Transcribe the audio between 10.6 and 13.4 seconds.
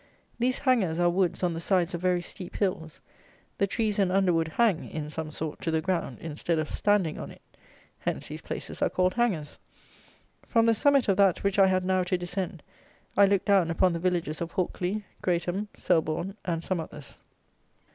the summit of that which I had now to descend, I